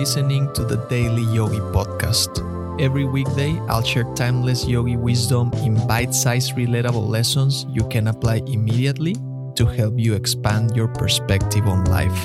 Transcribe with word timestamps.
listening 0.00 0.50
to 0.54 0.64
the 0.64 0.78
Daily 0.88 1.24
Yogi 1.24 1.60
Podcast. 1.76 2.40
Every 2.80 3.04
weekday, 3.04 3.60
I'll 3.68 3.84
share 3.84 4.08
timeless 4.14 4.66
yogi 4.66 4.96
wisdom 4.96 5.52
in 5.60 5.76
bite 5.86 6.14
sized, 6.14 6.56
relatable 6.56 7.06
lessons 7.06 7.66
you 7.68 7.86
can 7.88 8.08
apply 8.08 8.36
immediately 8.46 9.14
to 9.56 9.66
help 9.66 9.98
you 9.98 10.14
expand 10.14 10.74
your 10.74 10.88
perspective 10.88 11.68
on 11.68 11.84
life. 11.84 12.16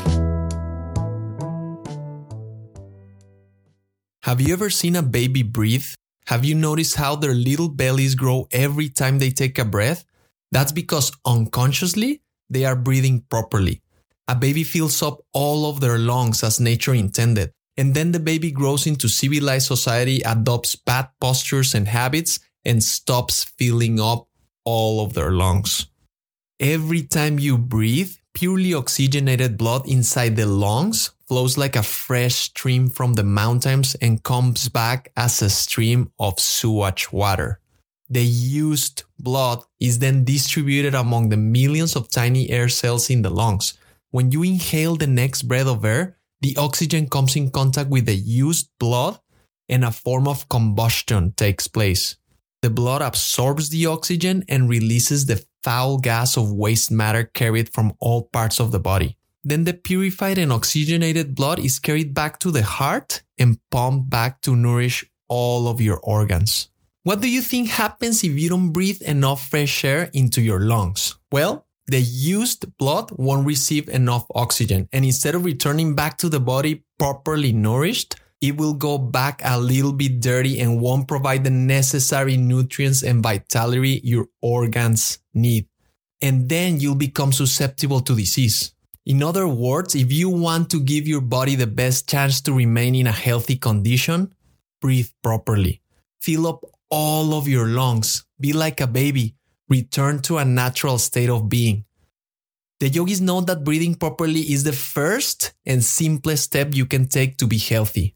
Have 4.24 4.40
you 4.40 4.54
ever 4.54 4.70
seen 4.70 4.96
a 4.96 5.04
baby 5.04 5.44
breathe? 5.44 5.92
Have 6.28 6.46
you 6.46 6.56
noticed 6.56 6.96
how 6.96 7.18
their 7.18 7.36
little 7.36 7.68
bellies 7.68 8.16
grow 8.16 8.48
every 8.54 8.88
time 8.88 9.20
they 9.20 9.32
take 9.32 9.60
a 9.60 9.66
breath? 9.66 10.06
That's 10.50 10.72
because 10.72 11.12
unconsciously, 11.26 12.22
they 12.50 12.64
are 12.64 12.78
breathing 12.78 13.26
properly. 13.30 13.82
A 14.30 14.34
baby 14.34 14.64
fills 14.64 15.04
up 15.04 15.20
all 15.34 15.70
of 15.70 15.82
their 15.82 16.00
lungs 16.00 16.42
as 16.42 16.60
nature 16.60 16.96
intended, 16.96 17.52
and 17.78 17.94
then 17.94 18.12
the 18.12 18.20
baby 18.20 18.52
grows 18.52 18.88
into 18.88 19.08
civilized 19.08 19.68
society, 19.68 20.22
adopts 20.22 20.76
bad 20.76 21.10
postures 21.20 21.76
and 21.76 21.88
habits, 21.88 22.40
and 22.64 22.84
stops 22.84 23.44
filling 23.44 24.00
up 24.00 24.28
all 24.64 25.04
of 25.06 25.14
their 25.14 25.32
lungs. 25.32 25.88
Every 26.60 27.04
time 27.04 27.38
you 27.38 27.58
breathe, 27.58 28.16
purely 28.34 28.74
oxygenated 28.74 29.58
blood 29.58 29.88
inside 29.88 30.36
the 30.36 30.46
lungs 30.46 31.12
flows 31.28 31.58
like 31.58 31.76
a 31.76 31.84
fresh 31.84 32.36
stream 32.36 32.88
from 32.90 33.14
the 33.14 33.24
mountains 33.24 33.96
and 33.96 34.24
comes 34.24 34.70
back 34.70 35.12
as 35.18 35.42
a 35.42 35.50
stream 35.50 36.12
of 36.20 36.40
sewage 36.40 37.12
water. 37.12 37.60
The 38.10 38.24
used 38.24 39.04
blood 39.20 39.64
is 39.80 40.00
then 40.00 40.24
distributed 40.24 40.94
among 40.94 41.30
the 41.30 41.38
millions 41.38 41.96
of 41.96 42.10
tiny 42.10 42.52
air 42.52 42.70
cells 42.70 43.10
in 43.10 43.24
the 43.24 43.32
lungs. 43.32 43.74
When 44.12 44.32
you 44.32 44.44
inhale 44.44 44.96
the 44.96 45.08
next 45.08 45.44
breath 45.44 45.68
of 45.68 45.84
air, 45.84 46.18
the 46.42 46.58
oxygen 46.58 47.10
comes 47.10 47.36
in 47.36 47.52
contact 47.52 47.90
with 47.90 48.06
the 48.06 48.16
used 48.16 48.70
blood 48.80 49.20
and 49.70 49.84
a 49.84 49.92
form 49.92 50.28
of 50.28 50.50
combustion 50.50 51.32
takes 51.34 51.68
place. 51.68 52.18
The 52.62 52.70
blood 52.70 53.02
absorbs 53.02 53.70
the 53.70 53.86
oxygen 53.86 54.44
and 54.50 54.70
releases 54.70 55.26
the 55.26 55.44
foul 55.64 55.98
gas 55.98 56.38
of 56.38 56.52
waste 56.52 56.92
matter 56.92 57.24
carried 57.24 57.74
from 57.74 57.94
all 58.00 58.30
parts 58.32 58.60
of 58.60 58.72
the 58.72 58.80
body. 58.80 59.18
Then 59.44 59.64
the 59.64 59.74
purified 59.74 60.38
and 60.38 60.52
oxygenated 60.52 61.36
blood 61.36 61.60
is 61.60 61.80
carried 61.80 62.14
back 62.14 62.40
to 62.40 62.52
the 62.52 62.64
heart 62.64 63.22
and 63.38 63.60
pumped 63.70 64.10
back 64.10 64.42
to 64.42 64.56
nourish 64.56 65.06
all 65.28 65.68
of 65.68 65.80
your 65.80 66.00
organs. 66.02 66.70
What 67.04 67.22
do 67.22 67.30
you 67.30 67.42
think 67.42 67.70
happens 67.70 68.24
if 68.24 68.32
you 68.32 68.50
don't 68.50 68.74
breathe 68.74 69.04
enough 69.04 69.48
fresh 69.50 69.86
air 69.86 70.10
into 70.14 70.42
your 70.42 70.62
lungs? 70.62 71.16
Well, 71.32 71.68
the 71.88 72.02
used 72.02 72.66
blood 72.78 73.12
won't 73.12 73.46
receive 73.46 73.90
enough 73.90 74.26
oxygen, 74.34 74.90
and 74.92 75.06
instead 75.06 75.36
of 75.36 75.46
returning 75.46 75.94
back 75.94 76.18
to 76.18 76.30
the 76.30 76.40
body 76.40 76.84
properly 76.98 77.54
nourished, 77.54 78.16
it 78.42 78.58
will 78.58 78.74
go 78.74 78.98
back 78.98 79.42
a 79.44 79.60
little 79.60 79.94
bit 79.94 80.20
dirty 80.20 80.60
and 80.60 80.82
won't 80.82 81.08
provide 81.08 81.44
the 81.44 81.50
necessary 81.50 82.38
nutrients 82.38 83.04
and 83.04 83.24
vitality 83.24 84.02
your 84.04 84.28
organs 84.42 85.20
need. 85.34 85.68
And 86.22 86.50
then 86.50 86.80
you'll 86.80 86.96
become 86.96 87.32
susceptible 87.32 88.02
to 88.02 88.16
disease. 88.16 88.74
In 89.06 89.22
other 89.22 89.48
words, 89.48 89.94
if 89.96 90.12
you 90.12 90.30
want 90.30 90.70
to 90.72 90.80
give 90.80 91.08
your 91.08 91.22
body 91.22 91.56
the 91.56 91.68
best 91.68 92.10
chance 92.10 92.42
to 92.42 92.54
remain 92.54 92.96
in 92.96 93.08
a 93.08 93.12
healthy 93.12 93.56
condition, 93.56 94.34
breathe 94.82 95.10
properly. 95.22 95.82
Fill 96.20 96.48
up 96.48 96.66
all 96.90 97.36
of 97.36 97.48
your 97.48 97.68
lungs. 97.68 98.26
Be 98.40 98.54
like 98.54 98.82
a 98.82 98.88
baby 98.88 99.36
return 99.70 100.22
to 100.24 100.38
a 100.38 100.46
natural 100.46 100.98
state 100.98 101.30
of 101.30 101.50
being. 101.50 101.86
The 102.80 102.90
yogis 102.90 103.22
know 103.22 103.42
that 103.42 103.64
breathing 103.64 103.96
properly 103.96 104.42
is 104.42 104.64
the 104.64 104.74
first 104.74 105.54
and 105.66 105.84
simplest 105.84 106.44
step 106.44 106.76
you 106.76 106.86
can 106.86 107.08
take 107.08 107.38
to 107.38 107.48
be 107.48 107.58
healthy. 107.58 108.16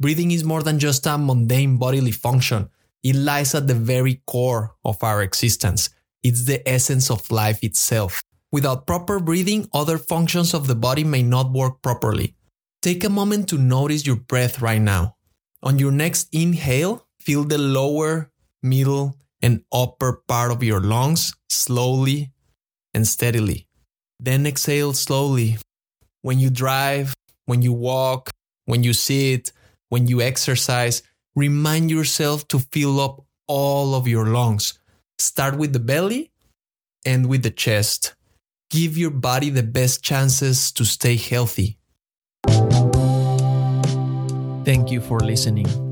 Breathing 0.00 0.30
is 0.30 0.44
more 0.44 0.62
than 0.62 0.78
just 0.78 1.06
a 1.06 1.18
mundane 1.18 1.76
bodily 1.76 2.10
function, 2.10 2.68
it 3.02 3.16
lies 3.16 3.54
at 3.54 3.66
the 3.66 3.74
very 3.74 4.22
core 4.26 4.76
of 4.84 5.02
our 5.02 5.22
existence. 5.22 5.90
It's 6.22 6.44
the 6.44 6.66
essence 6.68 7.10
of 7.10 7.30
life 7.30 7.62
itself. 7.62 8.22
Without 8.52 8.86
proper 8.86 9.18
breathing, 9.18 9.68
other 9.72 9.98
functions 9.98 10.54
of 10.54 10.66
the 10.66 10.74
body 10.74 11.04
may 11.04 11.22
not 11.22 11.52
work 11.52 11.82
properly. 11.82 12.36
Take 12.80 13.02
a 13.04 13.10
moment 13.10 13.48
to 13.48 13.58
notice 13.58 14.06
your 14.06 14.16
breath 14.16 14.60
right 14.60 14.80
now. 14.80 15.16
On 15.62 15.78
your 15.78 15.92
next 15.92 16.28
inhale, 16.32 17.06
feel 17.18 17.44
the 17.44 17.58
lower, 17.58 18.30
middle, 18.62 19.16
and 19.42 19.64
upper 19.72 20.22
part 20.28 20.52
of 20.52 20.62
your 20.62 20.80
lungs 20.80 21.34
slowly 21.50 22.30
and 22.94 23.06
steadily. 23.06 23.66
Then 24.20 24.46
exhale 24.46 24.92
slowly. 24.92 25.58
When 26.22 26.38
you 26.38 26.50
drive, 26.50 27.14
when 27.46 27.62
you 27.62 27.72
walk, 27.72 28.30
when 28.66 28.84
you 28.84 28.92
sit, 28.92 29.52
when 29.88 30.06
you 30.06 30.20
exercise, 30.20 31.02
remind 31.34 31.90
yourself 31.90 32.46
to 32.48 32.60
fill 32.60 33.00
up 33.00 33.24
all 33.48 33.94
of 33.94 34.06
your 34.06 34.26
lungs. 34.26 34.78
Start 35.18 35.58
with 35.58 35.72
the 35.72 35.80
belly 35.80 36.30
and 37.04 37.26
with 37.26 37.42
the 37.42 37.50
chest. 37.50 38.14
Give 38.70 38.96
your 38.96 39.10
body 39.10 39.50
the 39.50 39.62
best 39.62 40.02
chances 40.02 40.72
to 40.72 40.84
stay 40.84 41.16
healthy. 41.16 41.78
Thank 44.64 44.90
you 44.90 45.00
for 45.00 45.20
listening. 45.20 45.91